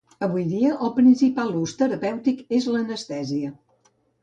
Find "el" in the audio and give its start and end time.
0.87-0.91